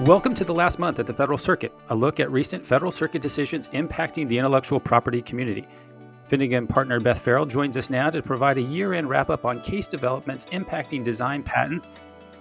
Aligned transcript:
Welcome 0.00 0.34
to 0.34 0.44
the 0.44 0.52
last 0.52 0.80
month 0.80 0.98
at 0.98 1.06
the 1.06 1.14
Federal 1.14 1.38
Circuit, 1.38 1.72
a 1.88 1.94
look 1.94 2.18
at 2.18 2.28
recent 2.28 2.66
Federal 2.66 2.90
Circuit 2.90 3.22
decisions 3.22 3.68
impacting 3.68 4.26
the 4.26 4.36
intellectual 4.36 4.80
property 4.80 5.22
community. 5.22 5.68
Finnegan 6.26 6.66
partner 6.66 6.98
Beth 6.98 7.24
Ferrill 7.24 7.46
joins 7.46 7.76
us 7.76 7.90
now 7.90 8.10
to 8.10 8.20
provide 8.20 8.58
a 8.58 8.62
year 8.62 8.94
end 8.94 9.08
wrap 9.08 9.30
up 9.30 9.44
on 9.44 9.60
case 9.60 9.86
developments 9.86 10.46
impacting 10.46 11.04
design 11.04 11.44
patents 11.44 11.86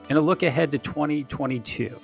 and 0.10 0.18
a 0.18 0.22
look 0.22 0.42
ahead 0.42 0.72
to 0.72 0.80
2022. 0.80 1.96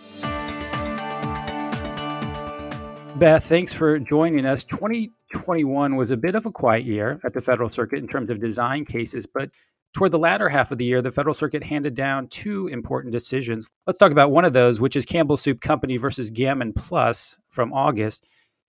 Beth, 3.16 3.44
thanks 3.44 3.74
for 3.74 3.98
joining 3.98 4.46
us. 4.46 4.64
2021 4.66 5.96
was 5.96 6.12
a 6.12 6.18
bit 6.18 6.36
of 6.36 6.46
a 6.46 6.52
quiet 6.52 6.86
year 6.86 7.20
at 7.24 7.34
the 7.34 7.42
Federal 7.42 7.70
Circuit 7.70 7.98
in 7.98 8.08
terms 8.08 8.30
of 8.30 8.40
design 8.40 8.86
cases, 8.86 9.26
but 9.26 9.50
Toward 9.94 10.12
the 10.12 10.20
latter 10.20 10.50
half 10.50 10.72
of 10.72 10.78
the 10.78 10.86
year, 10.86 11.02
the 11.02 11.10
Federal 11.10 11.34
Circuit 11.34 11.64
handed 11.64 11.96
down 11.96 12.28
two 12.28 12.68
important 12.68 13.12
decisions. 13.12 13.70
Let's 13.88 13.98
talk 13.98 14.12
about 14.12 14.32
one 14.32 14.46
of 14.46 14.54
those, 14.54 14.80
which 14.80 14.96
is 14.96 15.04
Campbell 15.04 15.38
Soup 15.38 15.60
Company 15.60 15.98
versus 15.98 16.30
Gamon 16.30 16.74
Plus 16.74 17.40
from 17.50 17.74
August. 17.74 18.26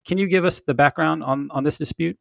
Can 0.07 0.17
you 0.17 0.27
give 0.27 0.47
us 0.47 0.61
the 0.61 0.73
background 0.73 1.23
on, 1.23 1.51
on 1.51 1.63
this 1.63 1.77
dispute? 1.77 2.17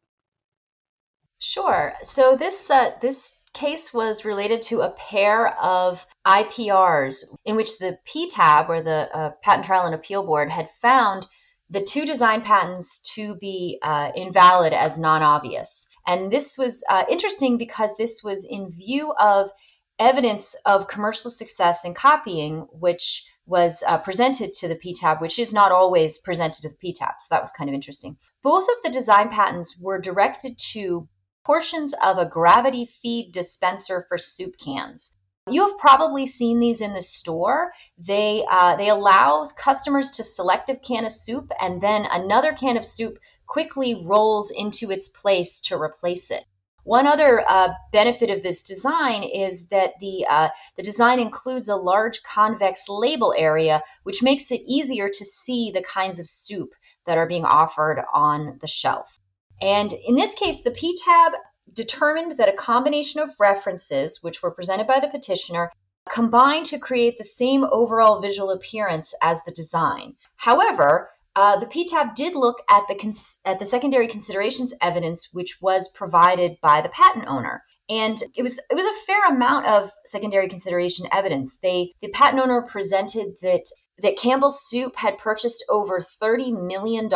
Sure. 1.38 1.94
So 2.02 2.36
this 2.36 2.70
uh, 2.70 2.90
this 3.00 3.38
case 3.54 3.92
was 3.92 4.26
related 4.26 4.62
to 4.62 4.82
a 4.82 4.90
pair 4.92 5.58
of 5.58 6.06
IPRs 6.26 7.24
in 7.44 7.56
which 7.56 7.78
the 7.78 7.98
PTAB, 8.06 8.68
or 8.68 8.82
the 8.82 9.08
uh, 9.14 9.30
Patent 9.42 9.64
Trial 9.64 9.86
and 9.86 9.94
Appeal 9.94 10.24
Board, 10.24 10.50
had 10.50 10.68
found 10.82 11.26
the 11.70 11.82
two 11.82 12.04
design 12.04 12.42
patents 12.42 13.00
to 13.14 13.36
be 13.36 13.78
uh, 13.82 14.10
invalid 14.14 14.72
as 14.72 14.98
non 14.98 15.22
obvious. 15.22 15.88
And 16.06 16.32
this 16.32 16.56
was 16.58 16.82
uh, 16.88 17.04
interesting 17.08 17.58
because 17.58 17.96
this 17.96 18.22
was 18.22 18.44
in 18.44 18.70
view 18.70 19.12
of 19.12 19.50
evidence 19.98 20.56
of 20.64 20.88
commercial 20.88 21.30
success 21.30 21.84
in 21.84 21.94
copying, 21.94 22.66
which 22.72 23.24
was 23.46 23.82
uh, 23.86 23.98
presented 23.98 24.52
to 24.54 24.68
the 24.68 24.76
PTAB, 24.76 25.20
which 25.20 25.38
is 25.38 25.52
not 25.52 25.72
always 25.72 26.18
presented 26.18 26.62
to 26.62 26.68
the 26.68 26.74
PTAB. 26.74 27.14
So 27.18 27.26
that 27.30 27.42
was 27.42 27.52
kind 27.52 27.68
of 27.68 27.74
interesting. 27.74 28.16
Both 28.42 28.64
of 28.64 28.76
the 28.82 28.90
design 28.90 29.28
patents 29.28 29.78
were 29.80 30.00
directed 30.00 30.58
to 30.72 31.08
portions 31.44 31.94
of 31.94 32.16
a 32.16 32.28
gravity 32.28 32.86
feed 32.86 33.32
dispenser 33.32 34.06
for 34.08 34.18
soup 34.18 34.54
cans. 34.58 35.16
You 35.50 35.68
have 35.68 35.78
probably 35.78 36.26
seen 36.26 36.60
these 36.60 36.80
in 36.80 36.92
the 36.92 37.02
store. 37.02 37.72
They 37.98 38.44
uh, 38.48 38.76
they 38.76 38.88
allow 38.88 39.44
customers 39.56 40.12
to 40.12 40.22
select 40.22 40.70
a 40.70 40.76
can 40.76 41.04
of 41.04 41.12
soup, 41.12 41.50
and 41.60 41.80
then 41.80 42.06
another 42.10 42.52
can 42.52 42.76
of 42.76 42.86
soup 42.86 43.18
quickly 43.46 44.06
rolls 44.06 44.50
into 44.50 44.90
its 44.90 45.08
place 45.08 45.60
to 45.62 45.76
replace 45.76 46.30
it. 46.30 46.44
One 46.84 47.06
other 47.06 47.44
uh, 47.46 47.74
benefit 47.92 48.30
of 48.30 48.42
this 48.42 48.62
design 48.62 49.22
is 49.22 49.68
that 49.68 49.92
the 50.00 50.26
uh, 50.28 50.48
the 50.76 50.82
design 50.82 51.18
includes 51.18 51.68
a 51.68 51.76
large 51.76 52.22
convex 52.22 52.88
label 52.88 53.34
area, 53.36 53.82
which 54.04 54.22
makes 54.22 54.50
it 54.50 54.62
easier 54.66 55.08
to 55.08 55.24
see 55.24 55.70
the 55.70 55.82
kinds 55.82 56.18
of 56.18 56.28
soup 56.28 56.70
that 57.06 57.18
are 57.18 57.26
being 57.26 57.44
offered 57.44 58.02
on 58.14 58.58
the 58.60 58.66
shelf. 58.66 59.20
And 59.60 59.92
in 59.92 60.14
this 60.14 60.34
case, 60.34 60.62
the 60.62 60.70
PTAB 60.70 61.32
determined 61.74 62.38
that 62.38 62.48
a 62.48 62.52
combination 62.52 63.20
of 63.20 63.38
references, 63.38 64.22
which 64.22 64.42
were 64.42 64.50
presented 64.50 64.86
by 64.86 65.00
the 65.00 65.08
petitioner, 65.08 65.70
combined 66.08 66.66
to 66.66 66.78
create 66.78 67.18
the 67.18 67.24
same 67.24 67.64
overall 67.64 68.20
visual 68.20 68.50
appearance 68.50 69.14
as 69.22 69.42
the 69.44 69.52
design. 69.52 70.14
However, 70.36 71.10
uh, 71.36 71.58
the 71.60 71.66
PTAB 71.66 72.14
did 72.14 72.34
look 72.34 72.62
at 72.68 72.82
the 72.88 72.96
cons- 72.96 73.38
at 73.44 73.58
the 73.58 73.64
secondary 73.64 74.08
considerations 74.08 74.74
evidence, 74.80 75.28
which 75.32 75.60
was 75.60 75.92
provided 75.92 76.58
by 76.60 76.80
the 76.80 76.88
patent 76.88 77.26
owner, 77.28 77.62
and 77.88 78.22
it 78.34 78.42
was 78.42 78.58
it 78.58 78.74
was 78.74 78.86
a 78.86 79.04
fair 79.06 79.24
amount 79.26 79.66
of 79.66 79.92
secondary 80.04 80.48
consideration 80.48 81.06
evidence. 81.12 81.58
They 81.58 81.94
the 82.00 82.08
patent 82.08 82.42
owner 82.42 82.62
presented 82.62 83.36
that 83.42 83.64
that 84.02 84.16
Campbell 84.16 84.50
Soup 84.50 84.94
had 84.96 85.18
purchased 85.18 85.64
over 85.68 86.00
$30 86.00 86.52
million 86.66 87.08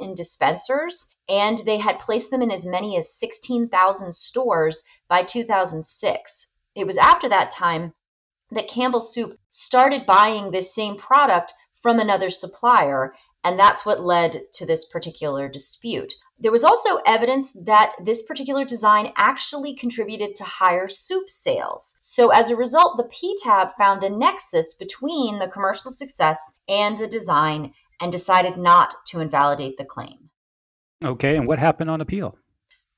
in 0.00 0.14
dispensers 0.14 1.14
and 1.28 1.58
they 1.58 1.78
had 1.78 2.00
placed 2.00 2.30
them 2.30 2.42
in 2.42 2.50
as 2.50 2.66
many 2.66 2.96
as 2.96 3.18
16,000 3.18 4.12
stores 4.12 4.82
by 5.08 5.22
2006. 5.22 6.54
It 6.74 6.86
was 6.86 6.98
after 6.98 7.28
that 7.28 7.50
time 7.50 7.94
that 8.50 8.68
Campbell 8.68 9.00
Soup 9.00 9.38
started 9.50 10.06
buying 10.06 10.50
this 10.50 10.74
same 10.74 10.96
product 10.96 11.52
from 11.82 11.98
another 11.98 12.30
supplier, 12.30 13.14
and 13.44 13.58
that's 13.58 13.86
what 13.86 14.02
led 14.02 14.42
to 14.54 14.66
this 14.66 14.86
particular 14.86 15.48
dispute. 15.48 16.14
There 16.40 16.52
was 16.52 16.62
also 16.62 16.96
evidence 17.04 17.50
that 17.64 17.94
this 18.00 18.22
particular 18.22 18.64
design 18.64 19.12
actually 19.16 19.74
contributed 19.74 20.36
to 20.36 20.44
higher 20.44 20.86
soup 20.86 21.28
sales. 21.28 21.98
So, 22.00 22.30
as 22.30 22.48
a 22.48 22.56
result, 22.56 22.96
the 22.96 23.04
PTAB 23.04 23.74
found 23.76 24.04
a 24.04 24.10
nexus 24.10 24.74
between 24.74 25.40
the 25.40 25.48
commercial 25.48 25.90
success 25.90 26.60
and 26.68 26.98
the 26.98 27.08
design 27.08 27.72
and 28.00 28.12
decided 28.12 28.56
not 28.56 28.94
to 29.06 29.20
invalidate 29.20 29.78
the 29.78 29.84
claim. 29.84 30.30
Okay, 31.04 31.36
and 31.36 31.46
what 31.46 31.58
happened 31.58 31.90
on 31.90 32.00
appeal? 32.00 32.38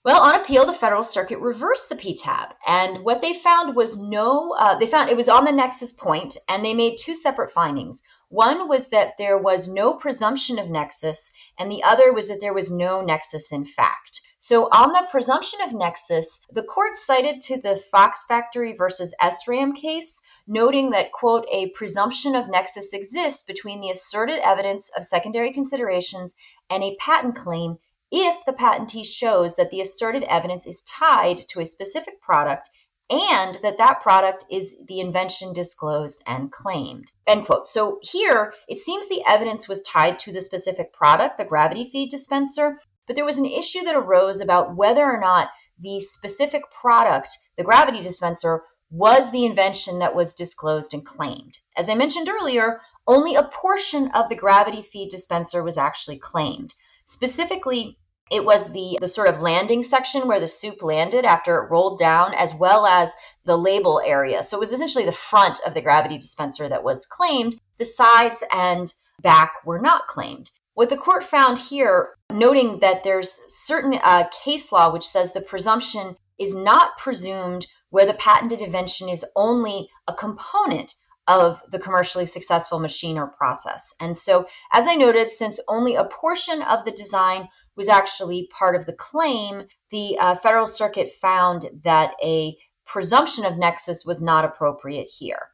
Well, 0.04 0.20
on 0.20 0.34
appeal, 0.34 0.66
the 0.66 0.72
Federal 0.72 1.02
Circuit 1.02 1.40
reversed 1.40 1.88
the 1.88 1.96
PTAB, 1.96 2.52
and 2.66 3.04
what 3.04 3.20
they 3.20 3.34
found 3.34 3.76
was 3.76 3.98
no. 3.98 4.52
Uh, 4.52 4.78
they 4.78 4.86
found 4.86 5.10
it 5.10 5.16
was 5.16 5.28
on 5.28 5.44
the 5.44 5.52
nexus 5.52 5.92
point, 5.92 6.36
and 6.48 6.64
they 6.64 6.74
made 6.74 6.96
two 6.98 7.14
separate 7.14 7.52
findings. 7.52 8.02
One 8.32 8.68
was 8.68 8.90
that 8.90 9.18
there 9.18 9.36
was 9.36 9.68
no 9.68 9.94
presumption 9.94 10.60
of 10.60 10.70
nexus, 10.70 11.32
and 11.58 11.68
the 11.68 11.82
other 11.82 12.12
was 12.12 12.28
that 12.28 12.40
there 12.40 12.54
was 12.54 12.70
no 12.70 13.00
nexus 13.00 13.50
in 13.50 13.64
fact. 13.64 14.20
So, 14.38 14.68
on 14.70 14.92
the 14.92 15.08
presumption 15.10 15.60
of 15.62 15.72
nexus, 15.72 16.40
the 16.48 16.62
court 16.62 16.94
cited 16.94 17.40
to 17.40 17.60
the 17.60 17.82
Fox 17.90 18.24
Factory 18.26 18.76
versus 18.76 19.16
SRAM 19.20 19.74
case, 19.74 20.22
noting 20.46 20.90
that, 20.90 21.10
quote, 21.10 21.44
a 21.50 21.70
presumption 21.70 22.36
of 22.36 22.48
nexus 22.48 22.92
exists 22.92 23.42
between 23.42 23.80
the 23.80 23.90
asserted 23.90 24.38
evidence 24.38 24.92
of 24.96 25.04
secondary 25.04 25.52
considerations 25.52 26.36
and 26.70 26.84
a 26.84 26.96
patent 27.00 27.34
claim 27.34 27.80
if 28.12 28.44
the 28.44 28.52
patentee 28.52 29.04
shows 29.04 29.56
that 29.56 29.70
the 29.70 29.80
asserted 29.80 30.22
evidence 30.22 30.68
is 30.68 30.82
tied 30.82 31.38
to 31.48 31.58
a 31.58 31.66
specific 31.66 32.20
product 32.20 32.70
and 33.10 33.56
that 33.62 33.78
that 33.78 34.02
product 34.02 34.44
is 34.50 34.84
the 34.86 35.00
invention 35.00 35.52
disclosed 35.52 36.22
and 36.26 36.52
claimed. 36.52 37.10
End 37.26 37.44
quote. 37.44 37.66
So 37.66 37.98
here 38.02 38.54
it 38.68 38.78
seems 38.78 39.08
the 39.08 39.24
evidence 39.26 39.68
was 39.68 39.82
tied 39.82 40.20
to 40.20 40.32
the 40.32 40.40
specific 40.40 40.92
product 40.92 41.36
the 41.36 41.44
gravity 41.44 41.90
feed 41.90 42.10
dispenser 42.10 42.80
but 43.06 43.16
there 43.16 43.24
was 43.24 43.38
an 43.38 43.46
issue 43.46 43.82
that 43.82 43.96
arose 43.96 44.40
about 44.40 44.76
whether 44.76 45.04
or 45.04 45.18
not 45.18 45.50
the 45.80 45.98
specific 45.98 46.62
product 46.70 47.36
the 47.56 47.64
gravity 47.64 48.00
dispenser 48.02 48.62
was 48.92 49.32
the 49.32 49.44
invention 49.44 49.98
that 49.98 50.14
was 50.14 50.34
disclosed 50.34 50.94
and 50.94 51.04
claimed. 51.04 51.58
As 51.76 51.88
i 51.88 51.94
mentioned 51.96 52.28
earlier 52.28 52.80
only 53.08 53.34
a 53.34 53.42
portion 53.42 54.08
of 54.12 54.28
the 54.28 54.36
gravity 54.36 54.82
feed 54.82 55.10
dispenser 55.10 55.64
was 55.64 55.78
actually 55.78 56.18
claimed. 56.18 56.72
Specifically 57.06 57.98
it 58.30 58.44
was 58.44 58.72
the, 58.72 58.98
the 59.00 59.08
sort 59.08 59.28
of 59.28 59.40
landing 59.40 59.82
section 59.82 60.28
where 60.28 60.40
the 60.40 60.46
soup 60.46 60.82
landed 60.82 61.24
after 61.24 61.58
it 61.58 61.70
rolled 61.70 61.98
down, 61.98 62.32
as 62.34 62.54
well 62.54 62.86
as 62.86 63.14
the 63.44 63.56
label 63.56 64.00
area. 64.04 64.42
So 64.42 64.56
it 64.56 64.60
was 64.60 64.72
essentially 64.72 65.04
the 65.04 65.12
front 65.12 65.58
of 65.66 65.74
the 65.74 65.82
gravity 65.82 66.16
dispenser 66.16 66.68
that 66.68 66.84
was 66.84 67.06
claimed. 67.06 67.58
The 67.78 67.84
sides 67.84 68.44
and 68.52 68.92
back 69.20 69.54
were 69.64 69.80
not 69.80 70.06
claimed. 70.06 70.50
What 70.74 70.90
the 70.90 70.96
court 70.96 71.24
found 71.24 71.58
here, 71.58 72.10
noting 72.30 72.78
that 72.80 73.02
there's 73.02 73.40
certain 73.48 73.94
uh, 73.94 74.28
case 74.44 74.70
law 74.70 74.92
which 74.92 75.06
says 75.06 75.32
the 75.32 75.40
presumption 75.40 76.16
is 76.38 76.54
not 76.54 76.96
presumed 76.98 77.66
where 77.90 78.06
the 78.06 78.14
patented 78.14 78.62
invention 78.62 79.08
is 79.08 79.26
only 79.34 79.90
a 80.06 80.14
component 80.14 80.94
of 81.26 81.62
the 81.70 81.78
commercially 81.78 82.26
successful 82.26 82.78
machine 82.78 83.18
or 83.18 83.26
process. 83.26 83.94
And 84.00 84.16
so, 84.16 84.48
as 84.72 84.86
I 84.86 84.94
noted, 84.94 85.30
since 85.30 85.60
only 85.68 85.96
a 85.96 86.04
portion 86.04 86.62
of 86.62 86.84
the 86.84 86.92
design 86.92 87.48
was 87.80 87.88
actually 87.88 88.46
part 88.52 88.76
of 88.76 88.84
the 88.84 88.92
claim, 88.92 89.66
the 89.90 90.18
uh, 90.18 90.34
Federal 90.34 90.66
Circuit 90.66 91.14
found 91.14 91.70
that 91.82 92.12
a 92.22 92.58
presumption 92.84 93.46
of 93.46 93.56
nexus 93.56 94.04
was 94.04 94.20
not 94.20 94.44
appropriate 94.44 95.08
here. 95.08 95.48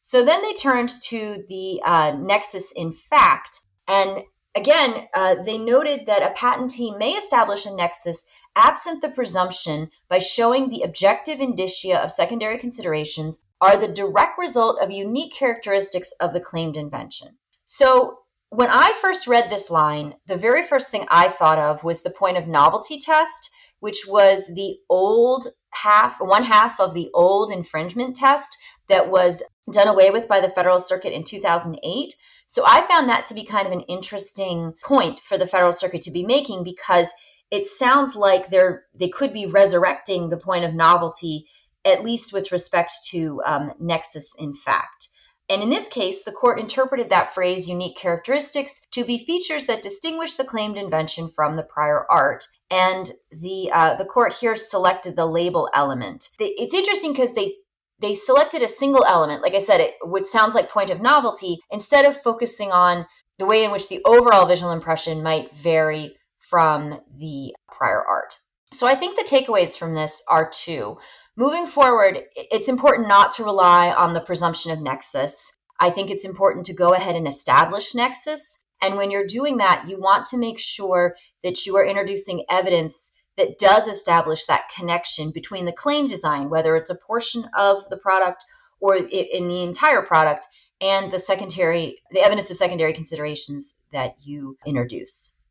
So 0.00 0.24
then 0.24 0.42
they 0.42 0.54
turned 0.54 0.90
to 1.04 1.44
the 1.48 1.80
uh, 1.84 2.16
nexus 2.18 2.72
in 2.72 2.90
fact, 2.92 3.60
and 3.86 4.24
again, 4.56 5.06
uh, 5.14 5.36
they 5.44 5.56
noted 5.56 6.06
that 6.06 6.28
a 6.28 6.34
patentee 6.34 6.98
may 6.98 7.12
establish 7.12 7.64
a 7.64 7.72
nexus 7.72 8.26
absent 8.56 9.00
the 9.00 9.10
presumption 9.10 9.88
by 10.08 10.18
showing 10.18 10.68
the 10.68 10.82
objective 10.82 11.38
indicia 11.38 11.96
of 12.02 12.10
secondary 12.10 12.58
considerations 12.58 13.40
are 13.60 13.76
the 13.76 13.94
direct 14.02 14.36
result 14.36 14.80
of 14.80 14.90
unique 14.90 15.32
characteristics 15.32 16.10
of 16.18 16.32
the 16.32 16.40
claimed 16.40 16.76
invention. 16.76 17.38
So 17.66 18.18
when 18.50 18.68
I 18.70 18.92
first 19.00 19.26
read 19.26 19.50
this 19.50 19.70
line, 19.70 20.14
the 20.26 20.36
very 20.36 20.64
first 20.64 20.90
thing 20.90 21.06
I 21.10 21.28
thought 21.28 21.58
of 21.58 21.84
was 21.84 22.02
the 22.02 22.10
point 22.10 22.38
of 22.38 22.48
novelty 22.48 22.98
test, 22.98 23.50
which 23.80 24.06
was 24.06 24.46
the 24.46 24.78
old 24.88 25.48
half, 25.70 26.20
one 26.20 26.44
half 26.44 26.80
of 26.80 26.94
the 26.94 27.10
old 27.12 27.52
infringement 27.52 28.16
test 28.16 28.56
that 28.88 29.10
was 29.10 29.42
done 29.70 29.88
away 29.88 30.10
with 30.10 30.28
by 30.28 30.40
the 30.40 30.50
Federal 30.50 30.80
Circuit 30.80 31.12
in 31.12 31.24
2008. 31.24 32.14
So 32.46 32.64
I 32.66 32.80
found 32.82 33.10
that 33.10 33.26
to 33.26 33.34
be 33.34 33.44
kind 33.44 33.66
of 33.66 33.72
an 33.72 33.82
interesting 33.82 34.72
point 34.82 35.20
for 35.20 35.36
the 35.36 35.46
Federal 35.46 35.74
Circuit 35.74 36.02
to 36.02 36.10
be 36.10 36.24
making 36.24 36.64
because 36.64 37.12
it 37.50 37.66
sounds 37.66 38.16
like 38.16 38.48
they're 38.48 38.84
they 38.94 39.08
could 39.08 39.32
be 39.32 39.46
resurrecting 39.46 40.30
the 40.30 40.38
point 40.38 40.64
of 40.64 40.74
novelty, 40.74 41.46
at 41.84 42.04
least 42.04 42.32
with 42.32 42.50
respect 42.50 42.92
to 43.10 43.42
um, 43.44 43.72
nexus 43.78 44.32
in 44.38 44.54
fact. 44.54 45.08
And 45.50 45.62
in 45.62 45.70
this 45.70 45.88
case, 45.88 46.24
the 46.24 46.32
court 46.32 46.60
interpreted 46.60 47.10
that 47.10 47.34
phrase 47.34 47.68
unique 47.68 47.96
characteristics 47.96 48.86
to 48.92 49.04
be 49.04 49.24
features 49.24 49.66
that 49.66 49.82
distinguish 49.82 50.36
the 50.36 50.44
claimed 50.44 50.76
invention 50.76 51.30
from 51.30 51.56
the 51.56 51.62
prior 51.62 52.04
art. 52.10 52.44
And 52.70 53.10
the 53.30 53.70
uh, 53.72 53.96
the 53.96 54.04
court 54.04 54.34
here 54.34 54.56
selected 54.56 55.16
the 55.16 55.24
label 55.24 55.70
element. 55.72 56.28
It's 56.38 56.74
interesting 56.74 57.12
because 57.12 57.32
they 57.32 57.54
they 58.00 58.14
selected 58.14 58.62
a 58.62 58.68
single 58.68 59.04
element. 59.04 59.42
Like 59.42 59.54
I 59.54 59.58
said, 59.58 59.80
it 59.80 59.94
would 60.02 60.26
sounds 60.26 60.54
like 60.54 60.70
point 60.70 60.90
of 60.90 61.00
novelty 61.00 61.58
instead 61.70 62.04
of 62.04 62.22
focusing 62.22 62.70
on 62.70 63.06
the 63.38 63.46
way 63.46 63.64
in 63.64 63.70
which 63.70 63.88
the 63.88 64.02
overall 64.04 64.46
visual 64.46 64.72
impression 64.72 65.22
might 65.22 65.54
vary 65.54 66.16
from 66.40 67.00
the 67.16 67.54
prior 67.68 68.04
art. 68.04 68.38
So 68.72 68.86
I 68.86 68.94
think 68.96 69.16
the 69.16 69.24
takeaways 69.24 69.78
from 69.78 69.94
this 69.94 70.22
are 70.28 70.50
two. 70.50 70.98
Moving 71.38 71.68
forward, 71.68 72.18
it's 72.34 72.68
important 72.68 73.06
not 73.06 73.30
to 73.36 73.44
rely 73.44 73.92
on 73.92 74.12
the 74.12 74.20
presumption 74.20 74.72
of 74.72 74.80
nexus. 74.80 75.56
I 75.78 75.88
think 75.88 76.10
it's 76.10 76.24
important 76.24 76.66
to 76.66 76.74
go 76.74 76.94
ahead 76.94 77.14
and 77.14 77.28
establish 77.28 77.94
nexus. 77.94 78.64
And 78.82 78.96
when 78.96 79.12
you're 79.12 79.24
doing 79.24 79.58
that, 79.58 79.84
you 79.86 80.00
want 80.00 80.26
to 80.26 80.36
make 80.36 80.58
sure 80.58 81.14
that 81.44 81.64
you 81.64 81.76
are 81.76 81.86
introducing 81.86 82.44
evidence 82.50 83.12
that 83.36 83.56
does 83.56 83.86
establish 83.86 84.46
that 84.46 84.68
connection 84.76 85.30
between 85.30 85.64
the 85.64 85.72
claim 85.72 86.08
design, 86.08 86.50
whether 86.50 86.74
it's 86.74 86.90
a 86.90 86.98
portion 87.06 87.44
of 87.56 87.88
the 87.88 87.98
product 87.98 88.44
or 88.80 88.96
in 88.96 89.46
the 89.46 89.62
entire 89.62 90.02
product, 90.02 90.44
and 90.80 91.12
the 91.12 91.20
secondary, 91.20 91.98
the 92.10 92.20
evidence 92.20 92.50
of 92.50 92.56
secondary 92.56 92.92
considerations 92.92 93.76
that 93.92 94.16
you 94.20 94.56
introduce. 94.66 95.44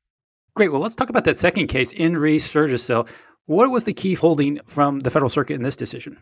Great. 0.54 0.70
Well, 0.70 0.82
let's 0.82 0.96
talk 0.96 1.10
about 1.10 1.24
that 1.26 1.38
second 1.38 1.68
case 1.68 1.94
in 1.94 2.18
re 2.18 2.40
Surgisil. 2.40 3.08
What 3.48 3.72
was 3.72 3.86
the 3.86 3.94
key 3.94 4.14
holding 4.14 4.60
from 4.68 5.00
the 5.00 5.10
Federal 5.10 5.30
Circuit 5.30 5.56
in 5.56 5.64
this 5.64 5.78
decision? 5.78 6.18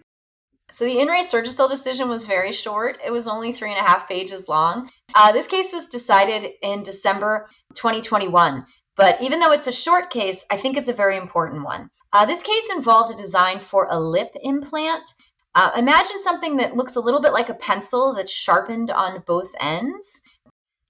So 0.69 0.85
the 0.85 0.99
in 0.99 1.07
re 1.07 1.23
Surgisil 1.23 1.67
decision 1.67 2.07
was 2.07 2.27
very 2.27 2.51
short. 2.51 2.99
It 3.03 3.09
was 3.09 3.27
only 3.27 3.51
three 3.51 3.71
and 3.71 3.79
a 3.79 3.89
half 3.89 4.07
pages 4.07 4.47
long. 4.47 4.91
Uh, 5.15 5.31
this 5.31 5.47
case 5.47 5.73
was 5.73 5.87
decided 5.87 6.51
in 6.61 6.83
December 6.83 7.47
2021. 7.73 8.67
But 8.95 9.21
even 9.23 9.39
though 9.39 9.51
it's 9.51 9.65
a 9.65 9.71
short 9.71 10.11
case, 10.11 10.45
I 10.51 10.57
think 10.57 10.77
it's 10.77 10.87
a 10.87 10.93
very 10.93 11.17
important 11.17 11.63
one. 11.63 11.89
Uh, 12.13 12.27
this 12.27 12.43
case 12.43 12.69
involved 12.75 13.11
a 13.11 13.17
design 13.17 13.59
for 13.59 13.87
a 13.89 13.99
lip 13.99 14.29
implant. 14.41 15.09
Uh, 15.55 15.71
imagine 15.75 16.21
something 16.21 16.57
that 16.57 16.75
looks 16.75 16.95
a 16.95 17.01
little 17.01 17.21
bit 17.21 17.33
like 17.33 17.49
a 17.49 17.55
pencil 17.55 18.13
that's 18.13 18.31
sharpened 18.31 18.91
on 18.91 19.23
both 19.25 19.49
ends. 19.59 20.21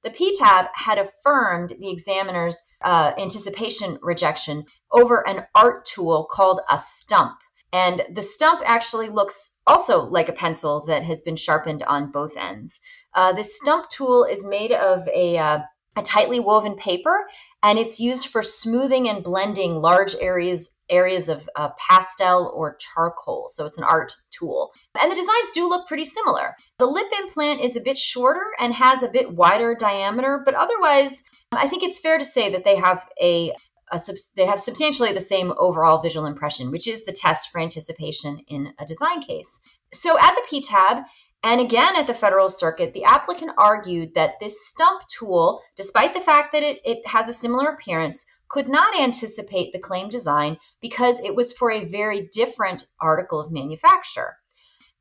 The 0.06 0.12
PTAB 0.12 0.70
had 0.76 1.00
affirmed 1.00 1.74
the 1.80 1.90
examiner's 1.90 2.62
uh, 2.80 3.14
anticipation 3.18 3.98
rejection 4.04 4.66
over 4.92 5.28
an 5.28 5.48
art 5.56 5.84
tool 5.86 6.28
called 6.30 6.62
a 6.70 6.78
stump. 6.78 7.40
And 7.74 8.06
the 8.12 8.22
stump 8.22 8.62
actually 8.64 9.10
looks 9.10 9.58
also 9.66 10.04
like 10.04 10.30
a 10.30 10.34
pencil 10.34 10.86
that 10.86 11.02
has 11.02 11.24
been 11.24 11.36
sharpened 11.36 11.82
on 11.82 12.12
both 12.12 12.38
ends. 12.38 12.82
Uh, 13.16 13.34
this 13.34 13.58
stump 13.58 13.90
tool 13.90 14.26
is 14.26 14.46
made 14.46 14.72
of 14.72 15.08
a, 15.08 15.40
uh, 15.40 15.60
a 15.98 16.04
tightly 16.04 16.40
woven 16.40 16.76
paper, 16.76 17.28
and 17.64 17.80
it's 17.80 18.00
used 18.00 18.28
for 18.28 18.44
smoothing 18.44 19.10
and 19.10 19.24
blending 19.24 19.76
large 19.76 20.14
areas 20.22 20.75
areas 20.90 21.30
of 21.30 21.48
uh, 21.56 21.70
pastel 21.78 22.52
or 22.54 22.78
charcoal. 22.78 23.48
So 23.50 23.66
it's 23.66 23.78
an 23.78 23.84
art 23.84 24.16
tool. 24.32 24.72
And 25.02 25.12
the 25.12 25.16
designs 25.16 25.52
do 25.54 25.68
look 25.68 25.88
pretty 25.88 26.06
similar. 26.06 26.56
The 26.78 26.86
lip 26.86 27.08
implant 27.20 27.62
is 27.62 27.76
a 27.76 27.82
bit 27.82 27.98
shorter 27.98 28.46
and 28.60 28.74
has 28.74 29.04
a 29.04 29.10
bit 29.10 29.34
wider 29.34 29.76
diameter, 29.76 30.42
but 30.44 30.54
otherwise, 30.54 31.24
I 31.52 31.68
think 31.68 31.84
it's 31.84 32.00
fair 32.00 32.18
to 32.18 32.26
say 32.26 32.52
that 32.52 32.64
they 32.64 32.76
have 32.76 33.08
a, 33.22 33.54
a 33.92 34.00
they 34.36 34.46
have 34.46 34.60
substantially 34.60 35.14
the 35.14 35.22
same 35.22 35.54
overall 35.58 36.02
visual 36.02 36.26
impression, 36.26 36.72
which 36.72 36.88
is 36.88 37.06
the 37.06 37.12
test 37.12 37.52
for 37.52 37.60
anticipation 37.60 38.40
in 38.48 38.74
a 38.80 38.86
design 38.86 39.22
case. 39.22 39.62
So 39.94 40.18
at 40.20 40.36
the 40.36 40.62
PTAB, 40.62 41.06
and 41.44 41.62
again 41.62 41.96
at 41.96 42.08
the 42.08 42.14
Federal 42.14 42.50
Circuit, 42.50 42.94
the 42.94 43.04
applicant 43.04 43.52
argued 43.58 44.16
that 44.16 44.40
this 44.40 44.68
stump 44.68 45.04
tool, 45.08 45.62
despite 45.76 46.14
the 46.14 46.20
fact 46.20 46.54
that 46.54 46.64
it, 46.64 46.80
it 46.84 47.08
has 47.08 47.30
a 47.30 47.34
similar 47.34 47.70
appearance, 47.70 48.26
could 48.50 48.68
not 48.68 49.00
anticipate 49.00 49.74
the 49.74 49.80
claim 49.80 50.10
design 50.10 50.58
because 50.82 51.20
it 51.20 51.36
was 51.36 51.54
for 51.54 51.72
a 51.72 51.86
very 51.86 52.30
different 52.32 52.86
article 53.00 53.40
of 53.40 53.52
manufacture. 53.52 54.38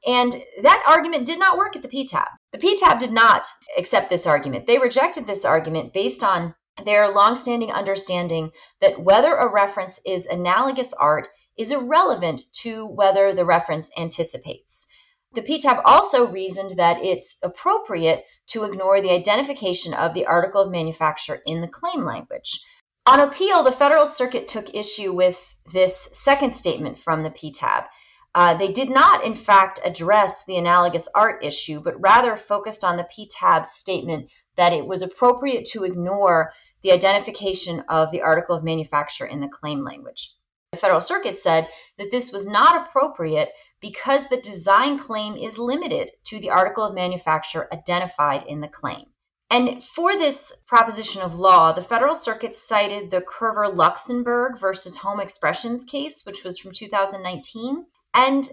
And 0.07 0.33
that 0.63 0.85
argument 0.87 1.27
did 1.27 1.39
not 1.39 1.57
work 1.57 1.77
at 1.77 1.83
the 1.83 1.89
PTAB. 1.89 2.29
The 2.53 2.59
PTAB 2.59 3.01
did 3.01 3.13
not 3.13 3.47
accept 3.79 4.11
this 4.11 4.27
argument. 4.27 4.67
They 4.67 4.79
rejected 4.79 5.27
this 5.27 5.45
argument 5.45 5.95
based 5.95 6.23
on 6.23 6.55
their 6.85 7.09
longstanding 7.09 7.73
understanding 7.73 8.53
that 8.81 9.01
whether 9.01 9.35
a 9.35 9.49
reference 9.49 10.01
is 10.05 10.27
analogous 10.27 10.93
art 10.93 11.29
is 11.57 11.71
irrelevant 11.71 12.43
to 12.63 12.85
whether 12.85 13.33
the 13.33 13.45
reference 13.45 13.91
anticipates. 13.97 14.89
The 15.33 15.43
PTAB 15.43 15.83
also 15.85 16.27
reasoned 16.27 16.73
that 16.73 17.03
it's 17.03 17.39
appropriate 17.43 18.25
to 18.49 18.65
ignore 18.65 19.01
the 19.01 19.13
identification 19.13 19.95
of 19.95 20.15
the 20.15 20.27
article 20.27 20.63
of 20.63 20.71
manufacture 20.71 21.41
in 21.47 21.61
the 21.61 21.69
claim 21.69 22.05
language. 22.05 22.61
On 23.07 23.21
appeal, 23.21 23.63
the 23.63 23.71
Federal 23.71 24.07
Circuit 24.07 24.49
took 24.49 24.75
issue 24.75 25.13
with 25.13 25.55
this 25.73 26.09
second 26.15 26.55
statement 26.55 26.99
from 26.99 27.23
the 27.23 27.29
PTAB. 27.29 27.87
Uh, 28.35 28.55
they 28.55 28.73
did 28.73 28.89
not, 28.89 29.23
in 29.25 29.37
fact, 29.37 29.79
address 29.85 30.47
the 30.47 30.57
analogous 30.57 31.07
art 31.15 31.45
issue, 31.45 31.81
but 31.81 32.01
rather 32.01 32.35
focused 32.35 32.83
on 32.83 32.97
the 32.97 33.05
PTAB's 33.05 33.73
statement 33.73 34.31
that 34.57 34.73
it 34.73 34.87
was 34.87 35.03
appropriate 35.03 35.67
to 35.67 35.85
ignore 35.85 36.55
the 36.81 36.93
identification 36.93 37.85
of 37.91 38.11
the 38.11 38.23
article 38.23 38.57
of 38.57 38.65
manufacture 38.65 39.27
in 39.27 39.41
the 39.41 39.49
claim 39.49 39.85
language. 39.85 40.35
The 40.73 40.79
Federal 40.79 41.03
Circuit 41.03 41.37
said 41.37 41.69
that 41.99 42.11
this 42.11 42.33
was 42.33 42.47
not 42.47 42.89
appropriate 42.89 43.51
because 43.81 44.29
the 44.29 44.41
design 44.41 44.99
claim 44.99 45.37
is 45.37 45.59
limited 45.59 46.11
to 46.25 46.41
the 46.41 46.51
article 46.51 46.85
of 46.85 46.95
manufacture 46.95 47.69
identified 47.71 48.45
in 48.45 48.63
the 48.63 48.69
claim. 48.69 49.13
And 49.51 49.85
for 49.85 50.17
this 50.17 50.53
proposition 50.67 51.23
of 51.23 51.37
law, 51.37 51.73
the 51.73 51.83
Federal 51.83 52.15
Circuit 52.15 52.57
cited 52.57 53.11
the 53.11 53.21
Curver 53.21 53.73
Luxembourg 53.73 54.59
versus 54.59 54.97
Home 54.97 55.21
Expressions 55.21 55.85
case, 55.85 56.25
which 56.25 56.43
was 56.43 56.59
from 56.59 56.73
2019. 56.73 57.87
And 58.15 58.51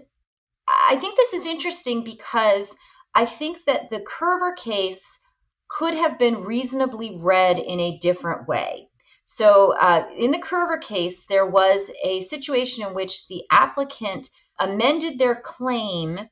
I 0.68 0.96
think 0.96 1.16
this 1.16 1.32
is 1.32 1.46
interesting 1.46 2.04
because 2.04 2.76
I 3.14 3.24
think 3.24 3.64
that 3.64 3.90
the 3.90 4.00
Curver 4.00 4.56
case 4.56 5.22
could 5.68 5.94
have 5.94 6.18
been 6.18 6.44
reasonably 6.44 7.18
read 7.18 7.58
in 7.58 7.80
a 7.80 7.98
different 7.98 8.46
way. 8.46 8.88
So, 9.24 9.72
uh, 9.72 10.08
in 10.16 10.30
the 10.30 10.38
Curver 10.38 10.80
case, 10.80 11.26
there 11.26 11.46
was 11.46 11.90
a 12.02 12.20
situation 12.20 12.86
in 12.86 12.94
which 12.94 13.28
the 13.28 13.44
applicant 13.50 14.28
amended 14.58 15.18
their 15.18 15.36
claim 15.36 16.28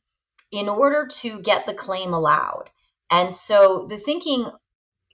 in 0.50 0.68
order 0.68 1.06
to 1.06 1.40
get 1.40 1.66
the 1.66 1.74
claim 1.74 2.12
allowed. 2.12 2.70
And 3.10 3.34
so 3.34 3.86
the 3.88 3.98
thinking, 3.98 4.50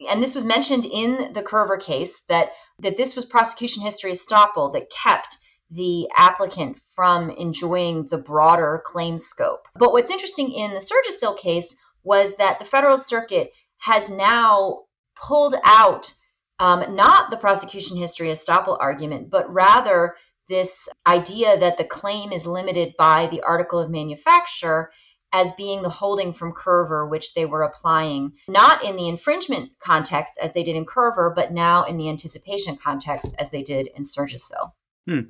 and 0.09 0.23
this 0.23 0.35
was 0.35 0.45
mentioned 0.45 0.85
in 0.85 1.33
the 1.33 1.43
Curver 1.43 1.81
case, 1.81 2.23
that 2.29 2.51
that 2.81 2.97
this 2.97 3.17
was 3.17 3.25
prosecution 3.25 3.83
history 3.83 4.13
estoppel 4.13 4.73
that 4.75 4.91
kept 4.91 5.39
the 5.71 6.09
applicant 6.15 6.79
from 6.95 7.31
enjoying 7.31 8.07
the 8.09 8.19
broader 8.19 8.83
claim 8.85 9.19
scope. 9.19 9.67
But 9.75 9.93
what's 9.93 10.11
interesting 10.11 10.53
in 10.53 10.73
the 10.73 10.81
Surgisil 10.81 11.39
case 11.39 11.77
was 12.05 12.37
that 12.37 12.59
the 12.59 12.65
Federal 12.65 12.99
Circuit 12.99 13.51
has 13.79 14.11
now 14.11 14.85
pulled 15.17 15.55
out 15.65 16.13
um, 16.59 16.95
not 16.95 17.31
the 17.31 17.37
prosecution 17.37 17.97
history 17.97 18.29
estoppel 18.29 18.79
argument, 18.81 19.31
but 19.31 19.53
rather 19.53 20.17
this 20.49 20.89
idea 21.07 21.59
that 21.59 21.77
the 21.77 21.85
claim 21.85 22.33
is 22.33 22.47
limited 22.47 22.95
by 22.97 23.27
the 23.27 23.43
article 23.43 23.81
of 23.81 23.91
manufacture 23.91 24.91
as 25.37 25.53
being 25.53 25.83
the 25.83 25.91
holding 25.91 26.33
from 26.33 26.55
Curver, 26.55 27.09
which 27.09 27.35
they 27.35 27.45
were 27.45 27.63
applying 27.63 28.33
not 28.49 28.83
in 28.83 28.97
the 28.97 29.07
infringement 29.07 29.71
context 29.81 30.39
as 30.41 30.55
they 30.55 30.63
did 30.63 30.77
in 30.77 30.87
Curver, 30.87 31.35
but 31.35 31.53
now 31.53 31.85
in 31.85 31.99
the 31.99 32.09
anticipation 32.09 32.79
context 32.83 33.37
as 33.39 33.51
they 33.51 33.63
did 33.63 33.87
in 33.95 34.03
Surgisil. 34.03 34.73
Hmm. 35.07 35.21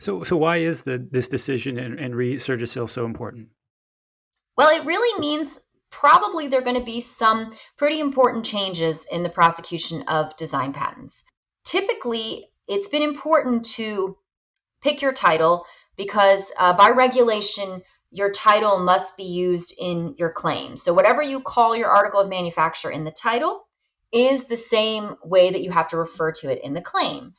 So, 0.00 0.22
so 0.22 0.36
why 0.36 0.58
is 0.58 0.82
the, 0.82 0.98
this 1.10 1.28
decision 1.28 1.78
in, 1.78 1.98
in 1.98 2.14
re 2.14 2.36
Surgisil 2.36 2.90
so 2.90 3.06
important? 3.06 3.48
Well, 4.58 4.68
it 4.78 4.84
really 4.84 5.18
means 5.18 5.66
probably 5.90 6.48
there 6.48 6.60
are 6.60 6.64
going 6.64 6.78
to 6.78 6.84
be 6.84 7.00
some 7.00 7.52
pretty 7.78 8.00
important 8.00 8.44
changes 8.44 9.06
in 9.10 9.22
the 9.22 9.30
prosecution 9.30 10.02
of 10.08 10.36
design 10.36 10.74
patents. 10.74 11.24
Typically, 11.64 12.50
it's 12.66 12.88
been 12.88 13.02
important 13.02 13.64
to 13.64 14.18
pick 14.82 15.00
your 15.00 15.12
title 15.12 15.64
because 15.96 16.52
uh, 16.58 16.74
by 16.74 16.90
regulation, 16.90 17.82
your 18.10 18.30
title 18.30 18.78
must 18.78 19.16
be 19.16 19.24
used 19.24 19.74
in 19.78 20.14
your 20.18 20.32
claim. 20.32 20.76
So, 20.76 20.94
whatever 20.94 21.22
you 21.22 21.40
call 21.40 21.76
your 21.76 21.90
article 21.90 22.20
of 22.20 22.28
manufacture 22.28 22.90
in 22.90 23.04
the 23.04 23.10
title 23.10 23.66
is 24.12 24.46
the 24.46 24.56
same 24.56 25.16
way 25.22 25.50
that 25.50 25.62
you 25.62 25.70
have 25.70 25.88
to 25.88 25.98
refer 25.98 26.32
to 26.32 26.50
it 26.50 26.62
in 26.62 26.72
the 26.72 26.80
claim. 26.80 27.34